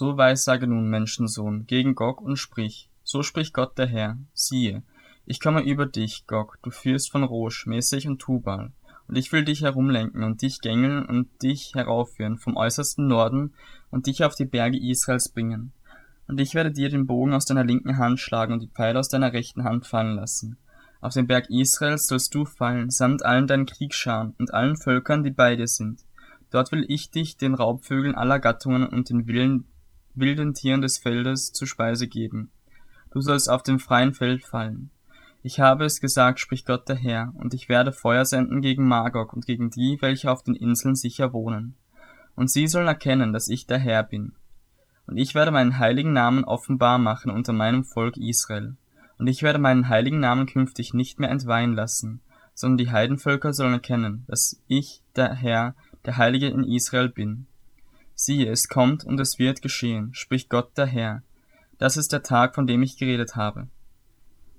[0.00, 4.82] So weissage nun, Menschensohn, gegen Gog und sprich, so spricht Gott der Herr, siehe,
[5.26, 8.72] ich komme über dich, Gog, du Fürst von Rosch, Mäßig und Tubal,
[9.08, 13.52] und ich will dich herumlenken und dich gängeln und dich heraufführen vom äußersten Norden
[13.90, 15.74] und dich auf die Berge Israels bringen.
[16.26, 19.10] Und ich werde dir den Bogen aus deiner linken Hand schlagen und die Pfeile aus
[19.10, 20.56] deiner rechten Hand fallen lassen.
[21.02, 25.30] Auf den Berg Israels sollst du fallen, samt allen deinen Kriegsscharen und allen Völkern, die
[25.30, 26.06] bei dir sind.
[26.50, 29.66] Dort will ich dich den Raubvögeln aller Gattungen und den wilden,
[30.14, 32.50] wilden Tieren des Feldes zu Speise geben.
[33.12, 34.90] Du sollst auf dem freien Feld fallen.
[35.42, 39.32] Ich habe es gesagt, spricht Gott der Herr, und ich werde Feuer senden gegen Magog
[39.32, 41.74] und gegen die, welche auf den Inseln sicher wohnen.
[42.36, 44.32] Und sie sollen erkennen, dass ich der Herr bin.
[45.06, 48.76] Und ich werde meinen heiligen Namen offenbar machen unter meinem Volk Israel.
[49.18, 52.20] Und ich werde meinen heiligen Namen künftig nicht mehr entweihen lassen,
[52.54, 57.46] sondern die Heidenvölker sollen erkennen, dass ich, der Herr, der Heilige in Israel bin.
[58.20, 61.22] Siehe, es kommt und es wird geschehen, spricht Gott der Herr.
[61.78, 63.68] Das ist der Tag, von dem ich geredet habe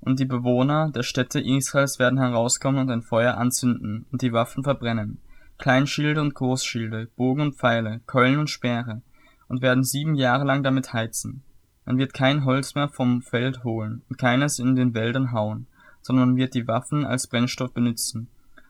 [0.02, 4.64] und die Bewohner der Städte Israels werden herauskommen und ein Feuer anzünden und die Waffen
[4.64, 5.20] verbrennen,
[5.60, 9.02] Kleinschilde und Großschilde, Bogen und Pfeile, Keulen und Speere,
[9.48, 11.44] und werden sieben Jahre lang damit heizen.
[11.86, 15.68] Man wird kein Holz mehr vom Feld holen und keines in den Wäldern hauen,
[16.02, 18.28] sondern man wird die Waffen als Brennstoff benutzen.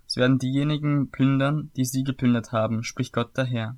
[0.07, 3.77] Es werden diejenigen plündern, die sie geplündert haben, spricht Gott der Herr.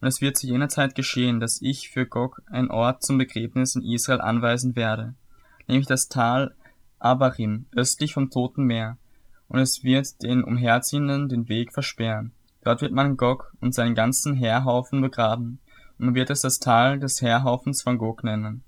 [0.00, 3.76] Und es wird zu jener Zeit geschehen, dass ich für Gog ein Ort zum Begräbnis
[3.76, 5.14] in Israel anweisen werde,
[5.66, 6.54] nämlich das Tal
[6.98, 8.98] Abarim, östlich vom Toten Meer,
[9.48, 12.32] und es wird den Umherziehenden den Weg versperren.
[12.62, 15.60] Dort wird man Gog und seinen ganzen Heerhaufen begraben,
[15.98, 18.64] und man wird es das Tal des Heerhaufens von Gog nennen.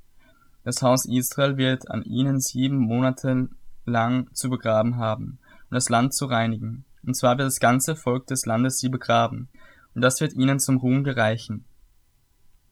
[0.64, 3.48] Das Haus Israel wird an ihnen sieben Monate
[3.84, 5.38] lang zu begraben haben,
[5.70, 6.84] um das Land zu reinigen.
[7.04, 9.48] Und zwar wird das ganze Volk des Landes sie begraben,
[9.94, 11.64] und das wird ihnen zum Ruhm gereichen.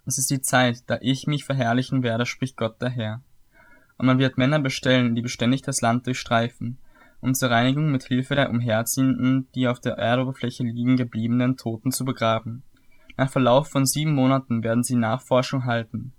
[0.05, 3.23] Es ist die Zeit, da ich mich verherrlichen werde, spricht Gott der Herr
[3.99, 6.79] und man wird Männer bestellen, die beständig das Land durchstreifen,
[7.21, 12.05] um zur Reinigung mit Hilfe der Umherziehenden die auf der Erdoberfläche liegen gebliebenen Toten zu
[12.05, 12.63] begraben.
[13.17, 16.13] Nach Verlauf von sieben Monaten werden sie Nachforschung halten,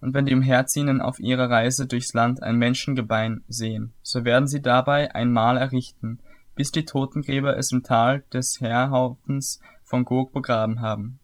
[0.00, 4.60] und wenn die Umherziehenden auf ihrer Reise durchs Land ein Menschengebein sehen, so werden sie
[4.60, 6.18] dabei ein Mahl errichten,
[6.56, 11.20] bis die Totengräber es im Tal des Heerhaufens von Gog begraben haben.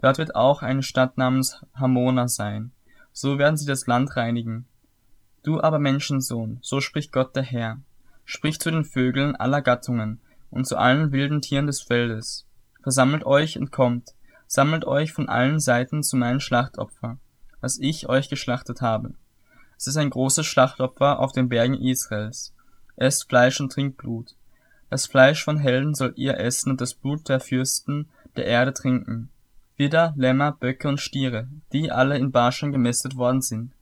[0.00, 2.72] Dort wird auch eine Stadt namens Hamona sein.
[3.12, 4.66] So werden sie das Land reinigen,
[5.42, 7.80] Du aber Menschensohn, so spricht Gott der Herr,
[8.24, 10.20] sprich zu den Vögeln aller Gattungen
[10.50, 12.46] und zu allen wilden Tieren des Feldes.
[12.80, 14.10] Versammelt euch und kommt,
[14.46, 17.18] sammelt euch von allen Seiten zu meinem Schlachtopfer,
[17.60, 19.14] was ich euch geschlachtet habe.
[19.76, 22.54] Es ist ein großes Schlachtopfer auf den Bergen Israels.
[22.94, 24.36] Esst Fleisch und trinkt Blut.
[24.92, 29.30] Das Fleisch von Helden sollt ihr essen und das Blut der Fürsten der Erde trinken.
[29.78, 33.72] Widder, Lämmer, Böcke und Stiere, die alle in Barschan gemästet worden sind.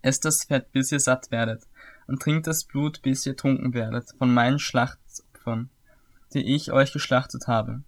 [0.00, 1.64] Esst das Fett, bis ihr satt werdet,
[2.06, 5.68] und trinkt das Blut, bis ihr trunken werdet, von meinen Schlachtopfern,
[6.32, 7.82] die ich euch geschlachtet habe.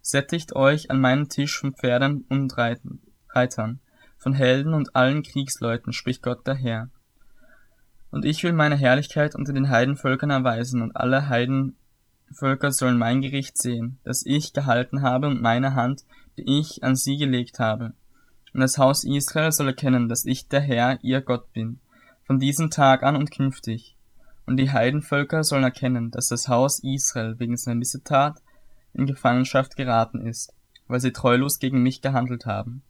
[0.00, 3.80] Sättigt euch an meinem Tisch von Pferden und Reitern,
[4.18, 6.90] von Helden und allen Kriegsleuten, spricht Gott der Herr.
[8.16, 13.58] Und ich will meine Herrlichkeit unter den Heidenvölkern erweisen, und alle Heidenvölker sollen mein Gericht
[13.58, 16.06] sehen, das ich gehalten habe und meine Hand,
[16.38, 17.92] die ich an sie gelegt habe.
[18.54, 21.78] Und das Haus Israel soll erkennen, dass ich der Herr, ihr Gott bin,
[22.24, 23.98] von diesem Tag an und künftig.
[24.46, 28.40] Und die Heidenvölker sollen erkennen, dass das Haus Israel wegen seiner Missetat
[28.94, 30.54] in Gefangenschaft geraten ist,
[30.88, 32.82] weil sie treulos gegen mich gehandelt haben.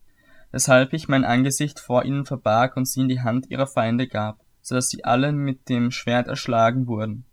[0.53, 4.46] Weshalb ich mein Angesicht vor ihnen verbarg und sie in die Hand ihrer Feinde gab,
[4.66, 7.25] so dass sie alle mit dem Schwert erschlagen wurden.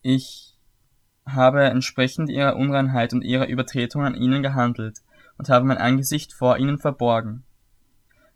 [0.00, 0.56] Ich
[1.26, 5.02] habe entsprechend ihrer Unreinheit und ihrer Übertretung an ihnen gehandelt,
[5.36, 7.44] und habe mein Angesicht vor ihnen verborgen.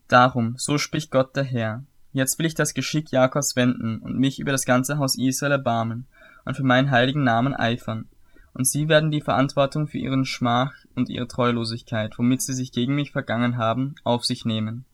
[0.06, 4.38] Darum, so spricht Gott der Herr, jetzt will ich das Geschick Jakobs wenden und mich
[4.38, 6.06] über das ganze Haus Israel erbarmen
[6.44, 8.06] und für meinen heiligen Namen eifern,
[8.52, 12.94] und sie werden die Verantwortung für ihren Schmach und ihre Treulosigkeit, womit sie sich gegen
[12.94, 14.84] mich vergangen haben, auf sich nehmen.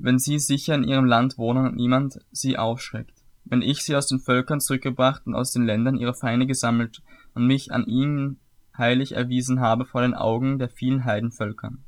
[0.00, 3.14] Wenn sie sicher in ihrem Land wohnen und niemand sie aufschreckt,
[3.44, 7.02] wenn ich sie aus den Völkern zurückgebracht und aus den Ländern ihrer Feinde gesammelt
[7.34, 8.38] und mich an ihnen
[8.76, 11.82] heilig erwiesen habe vor den Augen der vielen Heidenvölkern.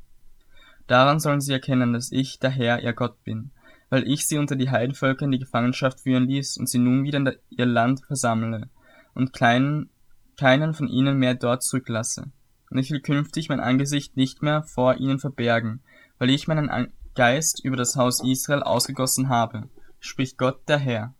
[0.87, 3.51] Daran sollen sie erkennen, dass ich, der Herr, ihr Gott bin,
[3.89, 7.19] weil ich sie unter die Heidenvölker in die Gefangenschaft führen ließ und sie nun wieder
[7.19, 8.69] in ihr Land versammle
[9.13, 9.89] und keinen,
[10.37, 12.29] keinen von ihnen mehr dort zurücklasse.
[12.69, 15.81] Und ich will künftig mein Angesicht nicht mehr vor ihnen verbergen,
[16.17, 16.69] weil ich meinen
[17.13, 19.69] Geist über das Haus Israel ausgegossen habe,
[19.99, 21.13] spricht Gott der Herr.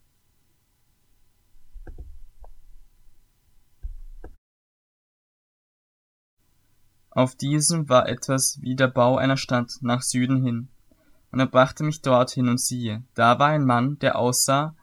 [7.10, 10.70] Auf diesem war etwas wie der Bau einer Stadt nach Süden hin.
[11.32, 14.76] Und er brachte mich dorthin, und siehe, da war ein Mann, der aussah,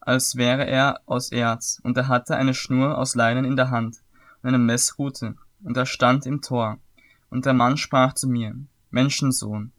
[0.00, 4.02] als wäre er aus Erz, und er hatte eine Schnur aus Leinen in der Hand
[4.42, 6.78] und eine Messrute, und er stand im Tor.
[7.28, 8.54] Und der Mann sprach zu mir,
[8.90, 9.72] Menschensohn,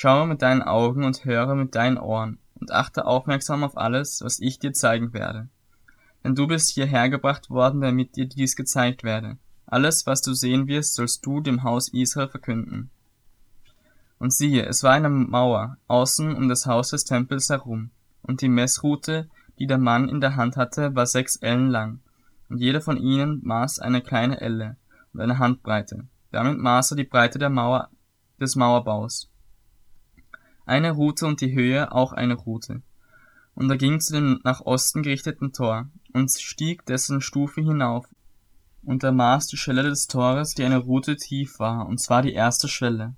[0.00, 4.40] schaue mit deinen Augen und höre mit deinen Ohren, und achte aufmerksam auf alles, was
[4.40, 5.50] ich dir zeigen werde.
[6.24, 9.36] Denn du bist hierher gebracht worden, damit dir dies gezeigt werde.
[9.66, 12.88] Alles, was du sehen wirst, sollst du dem Haus Israel verkünden.
[14.18, 17.90] Und siehe, es war eine Mauer außen um das Haus des Tempels herum,
[18.22, 22.00] und die Messrute, die der Mann in der Hand hatte, war sechs Ellen lang,
[22.48, 24.76] und jeder von ihnen maß eine kleine Elle
[25.12, 26.06] und eine Handbreite.
[26.30, 27.90] Damit maß er die Breite der Mauer
[28.40, 29.29] des Mauerbaus.
[30.70, 32.80] Eine Rute und die Höhe auch eine Rute.
[33.56, 38.06] Und er ging zu dem nach Osten gerichteten Tor und stieg dessen Stufe hinauf
[38.84, 42.34] und er maß die Schwelle des Tores, die eine Rute tief war, und zwar die
[42.34, 43.16] erste Schwelle.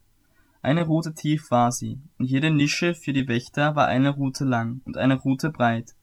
[0.62, 4.80] Eine Rute tief war sie, und jede Nische für die Wächter war eine Rute lang
[4.86, 5.94] und eine Rute breit.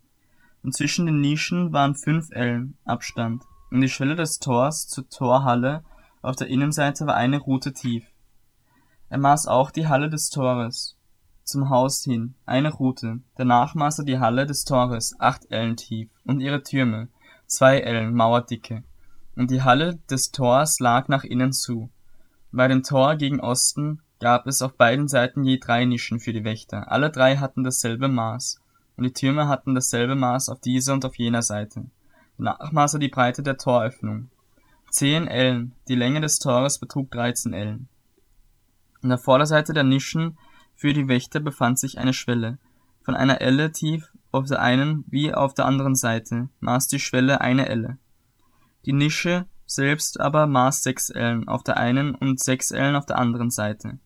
[0.61, 3.41] Und zwischen den Nischen waren fünf Ellen Abstand,
[3.71, 5.83] und die Schwelle des Tors zur Torhalle
[6.21, 8.05] auf der Innenseite war eine Rute tief.
[9.09, 10.98] Er maß auch die Halle des Tores
[11.49, 13.19] zum Haus hin, eine Rute.
[13.35, 17.09] Danach maß er die Halle des Tores, acht Ellen tief, und ihre Türme,
[17.47, 18.83] zwei Ellen Mauerdicke
[19.39, 21.89] und die Halle des Tors lag nach innen zu.
[22.51, 26.43] Bei dem Tor gegen Osten gab es auf beiden Seiten je drei Nischen für die
[26.43, 26.91] Wächter.
[26.91, 28.59] Alle drei hatten dasselbe Maß,
[28.97, 31.85] und die Türme hatten dasselbe Maß auf dieser und auf jener Seite.
[32.37, 34.29] Danach maß er die Breite der Toröffnung.
[34.89, 37.87] Zehn Ellen, die Länge des Tores betrug dreizehn Ellen.
[39.01, 40.37] An der Vorderseite der Nischen
[40.79, 42.57] für die Wächter befand sich eine Schwelle,
[43.01, 47.41] von einer Elle tief auf der einen wie auf der anderen Seite, maß die Schwelle
[47.41, 47.97] eine Elle.
[48.85, 53.17] Die Nische selbst aber maß sechs Ellen auf der einen und sechs Ellen auf der
[53.17, 53.99] anderen Seite.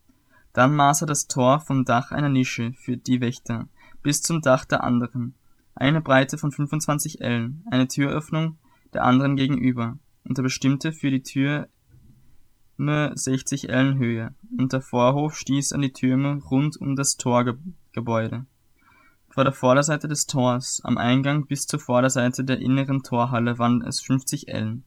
[0.51, 3.67] Dann maß er das Tor vom Dach einer Nische für die Wächter
[4.01, 5.35] bis zum Dach der anderen,
[5.75, 8.57] eine Breite von 25 Ellen, eine Türöffnung
[8.95, 11.69] der anderen gegenüber, und er bestimmte für die Türme
[12.77, 18.45] 60 Ellen Höhe, und der Vorhof stieß an die Türme rund um das Torgebäude
[19.33, 23.99] vor der Vorderseite des Tors, am Eingang bis zur Vorderseite der inneren Torhalle waren es
[23.99, 24.83] 50 Ellen.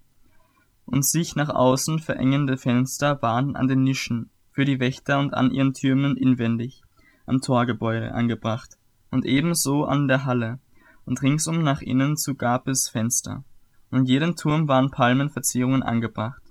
[0.85, 5.51] Und sich nach außen verengende Fenster waren an den Nischen für die Wächter und an
[5.51, 6.83] ihren Türmen inwendig
[7.27, 8.79] am Torgebäude angebracht
[9.11, 10.61] und ebenso an der Halle,
[11.07, 13.43] und ringsum nach innen zu gab es Fenster,
[13.91, 16.43] und jeden Turm waren Palmenverzierungen angebracht.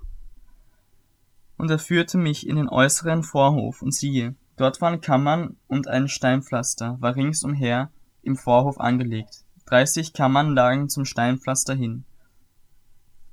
[1.56, 6.08] Und er führte mich in den äußeren Vorhof, und siehe, Dort waren Kammern und ein
[6.08, 7.90] Steinpflaster war ringsumher
[8.22, 9.44] im Vorhof angelegt.
[9.66, 12.04] Dreißig Kammern lagen zum Steinpflaster hin.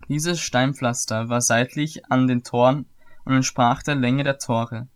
[0.10, 2.86] Dieses Steinpflaster war seitlich an den Toren
[3.24, 4.88] und entsprach der Länge der Tore.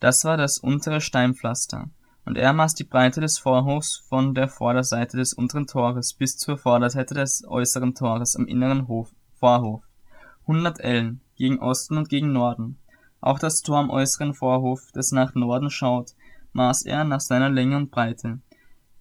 [0.00, 1.90] Das war das untere Steinpflaster.
[2.24, 6.56] Und er maß die Breite des Vorhofs von der Vorderseite des unteren Tores bis zur
[6.56, 9.82] Vorderseite des äußeren Tores am inneren Hof, Vorhof.
[10.46, 12.78] Hundert Ellen, gegen Osten und gegen Norden.
[13.20, 16.14] Auch das Tor am äußeren Vorhof, das nach Norden schaut,
[16.52, 18.40] maß er nach seiner Länge und Breite.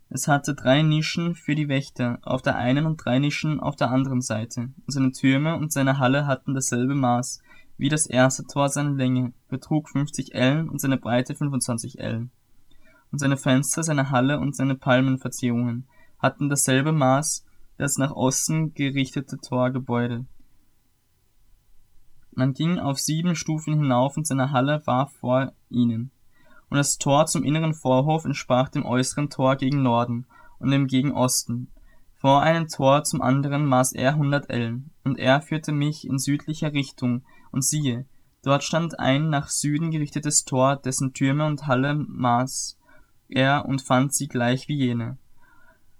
[0.10, 3.92] Es hatte drei Nischen für die Wächter auf der einen und drei Nischen auf der
[3.92, 7.42] anderen Seite, und seine Türme und seine Halle hatten dasselbe Maß,
[7.78, 12.32] wie das erste Tor seine Länge, betrug 50 Ellen und seine Breite 25 Ellen.
[13.12, 15.88] Und seine Fenster, seine Halle und seine Palmenverzierungen
[16.20, 17.46] hatten dasselbe Maß,
[17.78, 20.26] das nach Osten gerichtete Torgebäude.
[22.36, 26.12] Man ging auf sieben Stufen hinauf und seine Halle war vor ihnen.
[26.70, 30.26] Und das Tor zum inneren Vorhof entsprach dem äußeren Tor gegen Norden
[30.60, 31.70] und dem gegen Osten.
[32.16, 36.74] Vor einem Tor zum anderen maß er hundert Ellen, und er führte mich in südlicher
[36.74, 38.06] Richtung, und siehe,
[38.44, 42.78] dort stand ein nach Süden gerichtetes Tor, dessen Türme und Halle maß
[43.30, 45.18] er und fand sie gleich wie jene.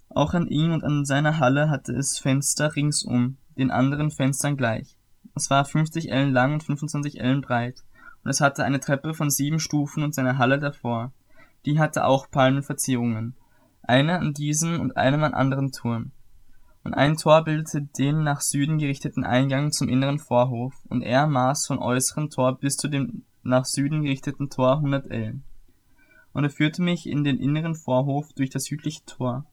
[0.10, 4.95] Auch an ihm und an seiner Halle hatte es Fenster ringsum, den anderen Fenstern gleich.
[5.34, 7.84] Es war 50 Ellen lang und 25 Ellen breit,
[8.24, 11.12] und es hatte eine Treppe von sieben Stufen und seine Halle davor.
[11.66, 13.36] Die hatte auch Palmenverzierungen,
[13.82, 16.12] eine an diesem und einem an anderen Turm.
[16.84, 21.66] Und ein Tor bildete den nach Süden gerichteten Eingang zum inneren Vorhof, und er maß
[21.66, 25.44] von äußeren Tor bis zu dem nach Süden gerichteten Tor hundert Ellen.
[26.34, 29.46] Und er führte mich in den inneren Vorhof durch das südliche Tor.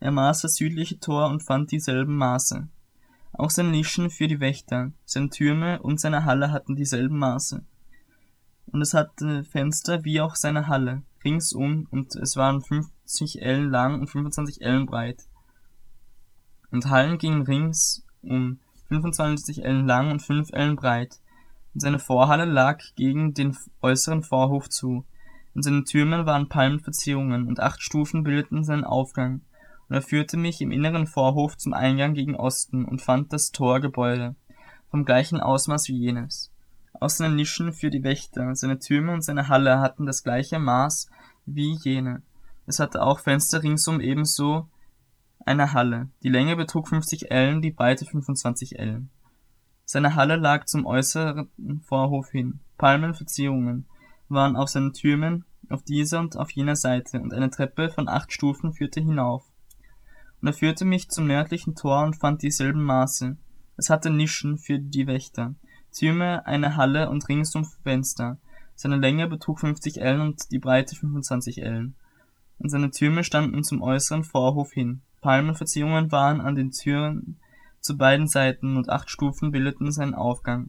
[0.00, 2.68] Er maß das südliche Tor und fand dieselben Maße.
[3.36, 7.64] Auch seine Nischen für die Wächter, seine Türme und seine Halle hatten dieselben Maße.
[8.66, 14.00] Und es hatte Fenster wie auch seine Halle, ringsum, und es waren 50 Ellen lang
[14.00, 15.24] und 25 Ellen breit.
[16.70, 21.18] Und Hallen gingen rings um 25 Ellen lang und 5 Ellen breit.
[21.74, 25.04] und seine Vorhalle lag gegen den äußeren Vorhof zu.
[25.56, 29.42] In seinen Türmen waren Palmenverzierungen, und acht Stufen bildeten seinen Aufgang, und
[29.88, 34.34] er führte mich im inneren Vorhof zum Eingang gegen Osten und fand das Torgebäude,
[34.90, 36.50] vom gleichen Ausmaß wie jenes.
[37.00, 41.08] Auch seine Nischen für die Wächter, seine Türme und seine Halle hatten das gleiche Maß
[41.46, 42.22] wie jene.
[42.66, 44.68] Es hatte auch Fenster ringsum ebenso
[45.44, 46.08] eine Halle.
[46.22, 49.10] Die Länge betrug 50 Ellen, die Breite 25 Ellen.
[49.84, 51.50] Seine Halle lag zum äußeren
[51.84, 52.60] Vorhof hin.
[52.78, 53.86] Palmenverzierungen
[54.28, 58.32] waren auf seinen Türmen auf dieser und auf jener Seite, und eine Treppe von acht
[58.32, 59.44] Stufen führte hinauf.
[60.44, 63.38] Und er führte mich zum nördlichen Tor und fand dieselben Maße.
[63.78, 65.54] Es hatte Nischen für die Wächter,
[65.90, 68.36] Türme, eine Halle und ringsum Fenster.
[68.74, 71.94] Seine Länge betrug 50 Ellen und die Breite 25 Ellen.
[72.58, 75.00] Und seine Türme standen zum äußeren Vorhof hin.
[75.22, 77.38] Palmenverzierungen waren an den Türen
[77.80, 80.68] zu beiden Seiten und acht Stufen bildeten seinen Aufgang.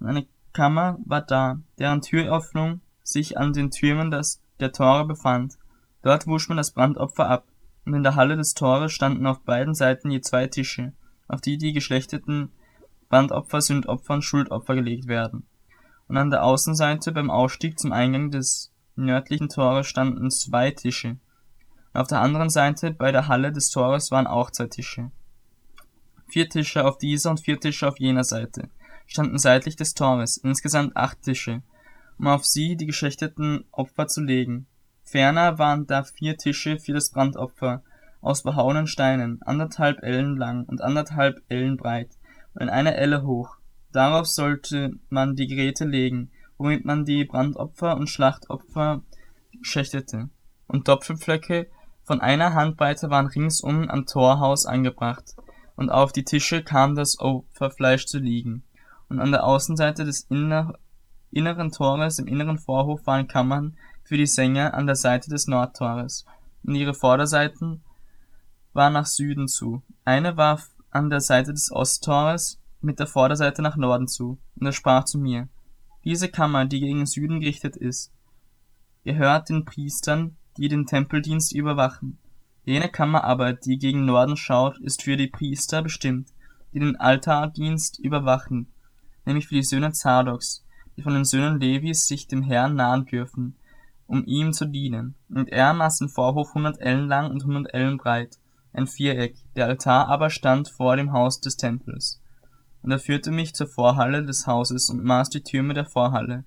[0.00, 5.58] Und eine Kammer war da, deren Türöffnung sich an den Türmen des, der Tore befand.
[6.00, 7.44] Dort wusch man das Brandopfer ab,
[7.92, 10.92] in der Halle des Tores standen auf beiden Seiten je zwei Tische,
[11.28, 12.50] auf die die geschlechteten
[13.10, 15.46] Brandopfer, Sündopfer und Schuldopfer gelegt werden.
[16.08, 21.16] Und an der Außenseite beim Ausstieg zum Eingang des nördlichen Tores standen zwei Tische.
[21.92, 25.10] Und auf der anderen Seite bei der Halle des Tores waren auch zwei Tische.
[26.28, 28.70] Vier Tische auf dieser und vier Tische auf jener Seite
[29.06, 31.62] standen seitlich des Tores, insgesamt acht Tische,
[32.18, 34.66] um auf sie die geschlechteten Opfer zu legen.
[35.04, 37.82] Ferner waren da vier Tische für das Brandopfer
[38.20, 42.10] aus behauenen Steinen, anderthalb Ellen lang und anderthalb Ellen breit
[42.54, 43.56] und eine Elle hoch.
[43.92, 49.02] Darauf sollte man die Geräte legen, womit man die Brandopfer und Schlachtopfer
[49.60, 50.30] schächtete.
[50.66, 51.68] Und Doppelflöcke
[52.02, 55.36] von einer Handbreite waren ringsum am Torhaus angebracht,
[55.76, 58.62] und auf die Tische kam das Opferfleisch zu liegen.
[59.08, 60.74] Und an der Außenseite des inner
[61.30, 66.24] inneren Tores im inneren Vorhof waren Kammern für die Sänger an der Seite des Nordtores,
[66.62, 67.82] und ihre Vorderseiten
[68.72, 69.82] war nach Süden zu.
[70.04, 74.72] Eine war an der Seite des Osttores mit der Vorderseite nach Norden zu, und er
[74.72, 75.48] sprach zu mir,
[76.04, 78.12] diese Kammer, die gegen Süden gerichtet ist,
[79.04, 82.18] gehört den Priestern, die den Tempeldienst überwachen.
[82.64, 86.28] Jene Kammer aber, die gegen Norden schaut, ist für die Priester bestimmt,
[86.72, 88.68] die den Altardienst überwachen,
[89.24, 90.64] nämlich für die Söhne Zardoks,
[90.96, 93.56] die von den Söhnen Levis sich dem Herrn nahen dürfen,
[94.06, 95.14] um ihm zu dienen.
[95.28, 98.38] Und er maß den Vorhof hundert Ellen lang und hundert Ellen breit,
[98.72, 102.20] ein Viereck, der Altar aber stand vor dem Haus des Tempels.
[102.82, 106.44] Und er führte mich zur Vorhalle des Hauses und maß die Türme der Vorhalle.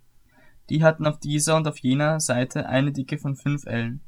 [0.69, 4.01] Die hatten auf dieser und auf jener Seite eine Dicke von fünf Ellen.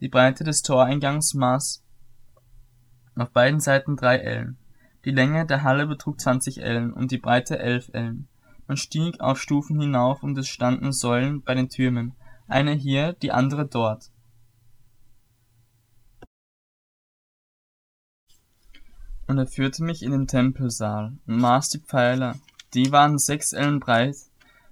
[0.00, 1.82] Die Breite des Toreingangs maß
[3.16, 4.58] auf beiden Seiten drei Ellen.
[5.04, 8.28] Die Länge der Halle betrug zwanzig Ellen und die Breite elf Ellen.
[8.66, 12.14] Man stieg auf Stufen hinauf und es standen Säulen bei den Türmen,
[12.46, 14.10] eine hier, die andere dort.
[19.26, 22.36] Und er führte mich in den Tempelsaal und maß die Pfeiler.
[22.74, 24.16] Die waren sechs Ellen breit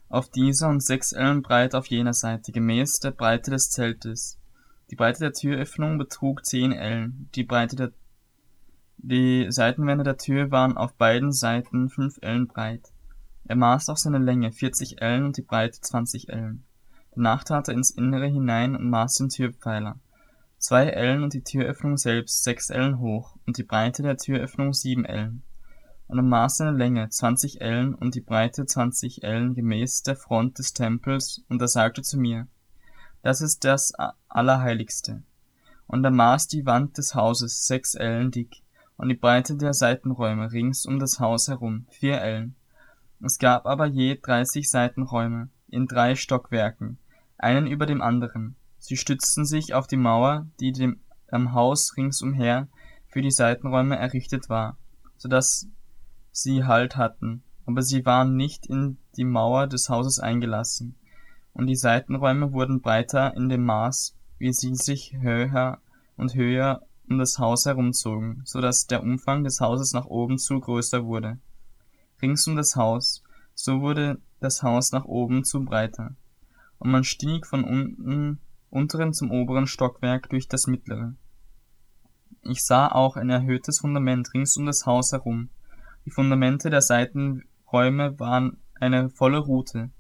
[0.09, 4.38] auf dieser und sechs Ellen breit auf jener Seite, gemäß der Breite des Zeltes.
[4.91, 7.93] Die Breite der Türöffnung betrug zehn Ellen, die Breite der
[9.05, 12.93] die Seitenwände der Tür waren auf beiden Seiten fünf Ellen breit.
[13.45, 16.62] Er maß auch seine Länge, 40 Ellen, und die Breite 20 Ellen.
[17.14, 19.99] Danach trat er ins Innere hinein und maß den Türpfeiler.
[20.59, 25.04] Zwei Ellen und die Türöffnung selbst sechs Ellen hoch und die Breite der Türöffnung sieben
[25.04, 25.42] Ellen.
[26.09, 30.59] Und er maß seine Länge, 20 Ellen, und die Breite 20 Ellen gemäß der Front
[30.59, 32.49] des Tempels, und er sagte zu mir,
[33.23, 33.92] das ist das
[34.28, 35.23] Allerheiligste.
[35.87, 38.62] Und er maß die Wand des Hauses sechs Ellen dick,
[38.97, 42.54] und die Breite der Seitenräume rings um das Haus herum, vier Ellen.
[43.21, 46.99] Es gab aber je dreißig Seitenräume, in drei Stockwerken,
[47.43, 48.57] einen über dem anderen.
[48.79, 52.69] Sie stützten sich auf die Mauer, die dem am Haus ringsumher
[53.07, 54.77] für die Seitenräume errichtet war,
[55.17, 55.67] so dass
[56.31, 60.97] sie Halt hatten, aber sie waren nicht in die Mauer des Hauses eingelassen,
[61.55, 65.81] und die Seitenräume wurden breiter in dem Maß, wie sie sich höher
[66.17, 70.59] und höher um das Haus herumzogen, so dass der Umfang des Hauses nach oben zu
[70.59, 71.39] größer wurde.
[72.21, 73.23] Rings um das Haus,
[73.55, 76.15] so wurde das Haus nach oben zu breiter,
[76.83, 81.15] und man stieg von unten unteren zum oberen Stockwerk durch das mittlere.
[82.43, 85.49] Ich sah auch ein erhöhtes Fundament rings um das Haus herum.
[86.05, 89.91] Die Fundamente der Seitenräume waren eine volle Rute.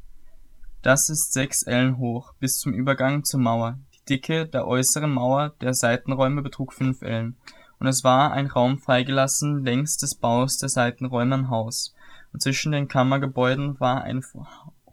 [0.82, 5.74] Das ist sechs Ellen hoch, bis zum Übergang zur Mauer, Dicke der äußeren Mauer der
[5.74, 7.36] Seitenräume betrug fünf Ellen,
[7.78, 11.94] und es war ein Raum freigelassen längs des Baus der Seitenräume am Haus,
[12.32, 14.24] und zwischen den Kammergebäuden war ein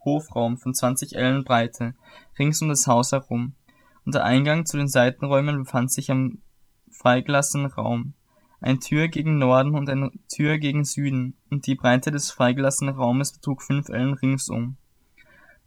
[0.04, 1.94] Hofraum von 20 Ellen Breite,
[2.38, 3.54] rings um das Haus herum,
[4.06, 6.40] und der Eingang zu den Seitenräumen befand sich am
[6.92, 8.14] freigelassenen Raum.
[8.62, 13.32] Eine Tür gegen Norden und eine Tür gegen Süden, und die Breite des freigelassenen Raumes
[13.32, 14.78] betrug fünf Ellen ringsum.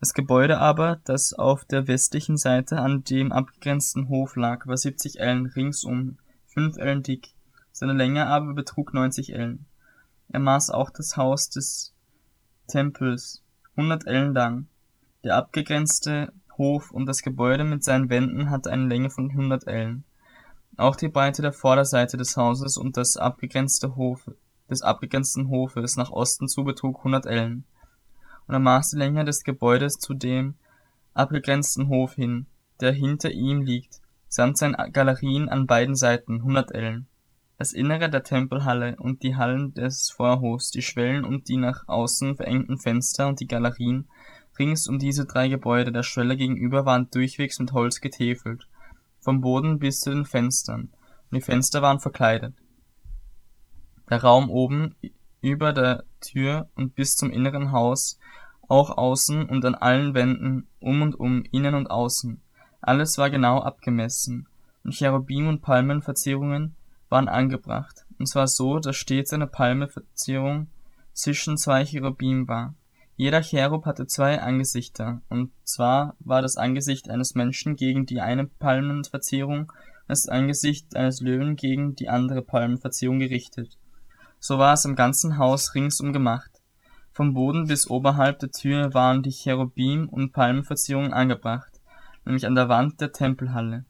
[0.01, 5.21] Das Gebäude aber, das auf der westlichen Seite an dem abgegrenzten Hof lag, war 70
[5.21, 7.35] Ellen ringsum, fünf Ellen dick,
[7.71, 9.67] seine Länge aber betrug 90 Ellen.
[10.29, 11.95] Er maß auch das Haus des
[12.67, 13.43] Tempels,
[13.77, 14.67] 100 Ellen lang.
[15.25, 20.05] Der abgegrenzte Hof und das Gebäude mit seinen Wänden hatte eine Länge von 100 Ellen.
[20.77, 24.31] Auch die Breite der Vorderseite des Hauses und des abgegrenzte Hof,
[24.69, 27.65] des abgegrenzten Hofes nach Osten zu betrug 100 Ellen.
[28.47, 30.55] Und er maß die Länge des Gebäudes zu dem
[31.15, 32.47] abgegrenzten Hof hin,
[32.81, 37.07] der hinter ihm liegt, samt seinen Galerien an beiden Seiten 100 Ellen.
[37.63, 42.35] Das Innere der Tempelhalle und die Hallen des Vorhofs, die Schwellen und die nach außen
[42.35, 44.09] verengten Fenster und die Galerien
[44.59, 48.67] rings um diese drei Gebäude der Schwelle gegenüber waren durchwegs mit Holz getäfelt
[49.21, 50.91] vom Boden bis zu den Fenstern,
[51.31, 52.53] und die Fenster waren verkleidet.
[54.11, 54.97] Der Raum oben
[55.41, 58.19] über der Tür und bis zum inneren Haus,
[58.67, 62.43] auch außen und an allen Wänden, um und um, innen und außen,
[62.81, 64.49] alles war genau abgemessen,
[64.83, 66.75] und Cherubim und Palmenverzierungen
[67.13, 70.67] waren angebracht, und zwar so, dass stets eine Palmeverzierung
[71.13, 72.75] zwischen zwei Cherubim war.
[73.17, 78.47] Jeder Cherub hatte zwei Angesichter, und zwar war das Angesicht eines Menschen gegen die eine
[78.47, 79.71] Palmenverzierung,
[80.09, 83.79] das Angesicht eines Löwen gegen die andere Palmenverzierung gerichtet.
[84.41, 86.51] So war es im ganzen Haus ringsum gemacht.
[87.13, 91.81] Vom Boden bis oberhalb der Tür waren die Cherubim und Palmenverzierungen angebracht,
[92.25, 93.85] nämlich an der Wand der Tempelhalle.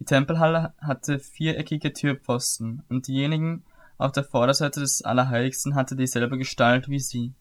[0.00, 3.64] Die Tempelhalle hatte viereckige Türpfosten, und diejenigen
[3.96, 7.32] auf der Vorderseite des Allerheiligsten hatte dieselbe Gestalt wie sie.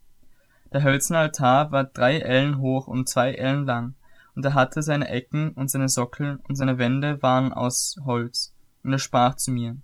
[0.72, 3.96] Der hölzerne Altar war drei Ellen hoch und zwei Ellen lang,
[4.36, 8.54] und er hatte seine Ecken und seine Sockel und seine Wände waren aus Holz.
[8.84, 9.78] Und er sprach zu mir,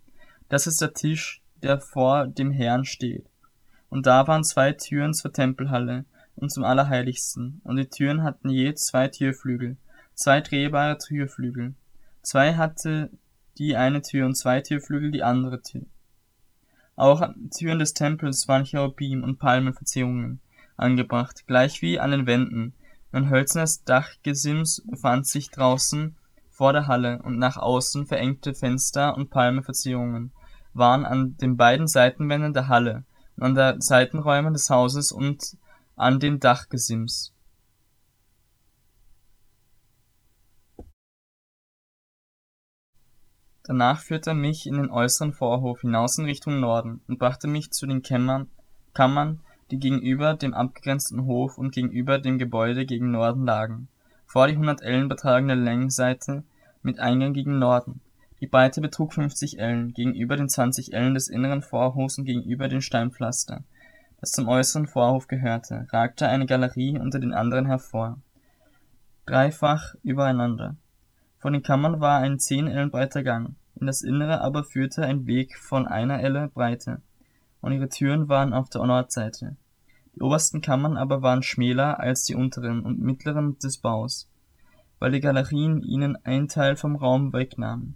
[0.49, 3.25] das ist der Tisch, der vor dem Herrn steht.
[3.89, 6.05] Und da waren zwei Türen zur Tempelhalle
[6.35, 9.77] und zum Allerheiligsten, und die Türen hatten je zwei Türflügel,
[10.13, 11.73] zwei drehbare Türflügel.
[12.29, 13.09] Zwei hatte
[13.57, 15.87] die eine Tür und zwei Türflügel die andere Tür.
[16.95, 20.39] Auch an den Türen des Tempels waren Cherubim und Palmenverzierungen,
[20.77, 22.75] angebracht, gleichwie an den Wänden.
[23.11, 26.17] Ein hölzernes Dachgesims befand sich draußen
[26.51, 30.31] vor der Halle, und nach außen verengte Fenster und Palmenverzierungen
[30.75, 33.05] waren an den beiden Seitenwänden der Halle
[33.37, 35.57] und an den Seitenräumen des Hauses und
[35.95, 37.33] an dem Dachgesims.
[43.69, 47.69] Danach führte er mich in den äußeren Vorhof hinaus in Richtung Norden und brachte mich
[47.69, 53.87] zu den Kammern die gegenüber dem abgegrenzten Hof und gegenüber dem Gebäude gegen Norden lagen,
[54.25, 56.41] vor die 100 Ellen betragende Längsseite
[56.81, 58.01] mit Eingang gegen Norden.
[58.41, 62.81] Die Breite betrug 50 Ellen, gegenüber den 20 Ellen des inneren Vorhofs und gegenüber dem
[62.81, 63.63] Steinpflaster,
[64.19, 68.17] das zum äußeren Vorhof gehörte, ragte eine Galerie unter den anderen hervor,
[69.27, 70.75] dreifach übereinander.
[71.39, 75.25] Vor den Kammern war ein 10 Ellen breiter Gang, in das Innere aber führte ein
[75.25, 77.01] Weg von einer Elle Breite
[77.61, 79.55] und ihre Türen waren auf der Nordseite.
[80.15, 84.29] Die obersten Kammern aber waren schmäler als die unteren und mittleren des Baus,
[84.99, 87.95] weil die Galerien ihnen ein Teil vom Raum wegnahmen.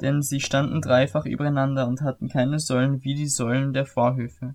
[0.00, 4.54] Denn sie standen dreifach übereinander und hatten keine Säulen wie die Säulen der Vorhöfe.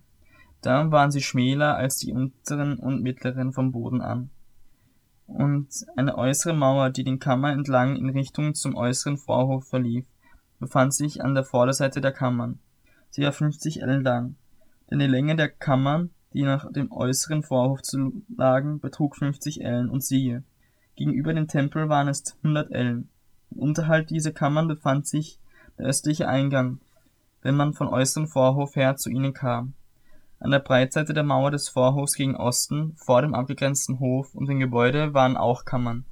[0.62, 4.30] Darum waren sie schmäler als die unteren und mittleren vom Boden an.
[5.30, 10.06] Und eine äußere Mauer, die den Kammer entlang in Richtung zum äußeren Vorhof verlief,
[10.60, 12.60] befand sich an der Vorderseite der Kammern
[13.12, 14.36] Sie war 50 Ellen lang,
[14.90, 19.90] denn die Länge der Kammern, die nach dem äußeren Vorhof zu lagen, betrug 50 Ellen
[19.90, 20.44] und siehe,
[20.96, 23.10] gegenüber dem Tempel waren es 100 Ellen.
[23.50, 25.40] Und unterhalb dieser Kammern befand sich
[25.78, 26.80] der östliche Eingang,
[27.42, 29.74] wenn man von äußeren Vorhof her zu ihnen kam.
[30.40, 34.60] An der Breitseite der Mauer des Vorhofs gegen Osten, vor dem abgegrenzten Hof und dem
[34.60, 36.06] Gebäude waren auch Kammern.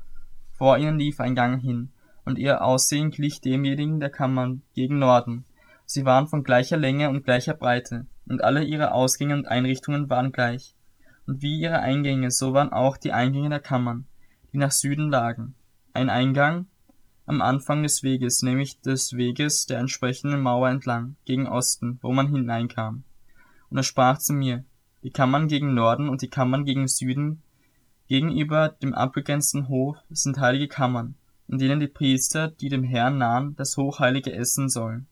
[0.53, 1.91] Vor ihnen lief ein Gang hin,
[2.25, 5.45] und ihr Aussehen glich demjenigen der Kammern gegen Norden,
[5.89, 10.33] Sie waren von gleicher Länge und gleicher Breite, und alle ihre Ausgänge und Einrichtungen waren
[10.33, 10.75] gleich.
[11.25, 14.05] Und wie ihre Eingänge, so waren auch die Eingänge der Kammern,
[14.51, 15.55] die nach Süden lagen.
[15.93, 16.67] Ein Eingang
[17.25, 22.27] am Anfang des Weges, nämlich des Weges der entsprechenden Mauer entlang, gegen Osten, wo man
[22.27, 23.03] hineinkam.
[23.69, 24.63] Und er sprach zu mir,
[25.03, 27.41] die Kammern gegen Norden und die Kammern gegen Süden
[28.07, 31.15] gegenüber dem abbegrenzten Hof sind heilige Kammern,
[31.47, 35.07] in denen die Priester, die dem Herrn nahen, das Hochheilige essen sollen.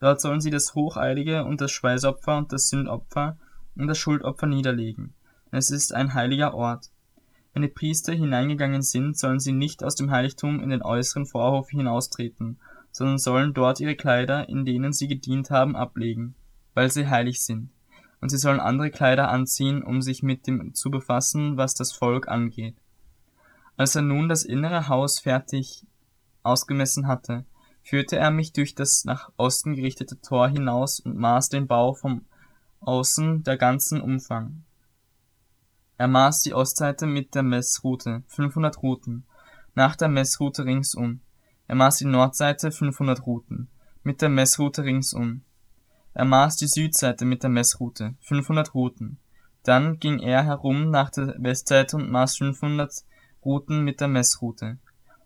[0.00, 3.36] Dort sollen sie das Hocheilige und das Speisopfer und das Sündopfer
[3.76, 5.12] und das Schuldopfer niederlegen.
[5.50, 6.90] Es ist ein heiliger Ort.
[7.52, 11.68] Wenn die Priester hineingegangen sind, sollen sie nicht aus dem Heiligtum in den äußeren Vorhof
[11.70, 12.58] hinaustreten,
[12.92, 16.34] sondern sollen dort ihre Kleider, in denen sie gedient haben, ablegen,
[16.74, 17.70] weil sie heilig sind.
[18.20, 22.28] Und sie sollen andere Kleider anziehen, um sich mit dem zu befassen, was das Volk
[22.28, 22.76] angeht.
[23.76, 25.86] Als er nun das innere Haus fertig
[26.42, 27.44] ausgemessen hatte,
[27.82, 32.26] führte er mich durch das nach Osten gerichtete Tor hinaus und maß den Bau vom
[32.80, 34.64] Außen der ganzen Umfang.
[35.96, 39.24] Er maß die Ostseite mit der Messrute, 500 Ruten,
[39.74, 41.20] nach der Messrute ringsum.
[41.66, 43.68] Er maß die Nordseite 500 Ruten,
[44.02, 45.42] mit der Messrute ringsum.
[46.12, 49.18] Er maß die Südseite mit der Messrute, 500 Ruten.
[49.62, 53.04] Dann ging er herum nach der Westseite und maß 500
[53.44, 54.78] Ruten mit der Messrute.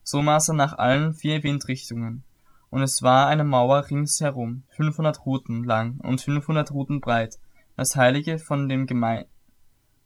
[0.03, 2.23] So maß er nach allen vier Windrichtungen.
[2.70, 7.38] Und es war eine Mauer ringsherum, 500 Ruten lang und 500 Ruten breit,
[7.77, 9.27] das Heilige von dem Geme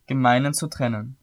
[0.06, 1.17] Gemeinen zu trennen.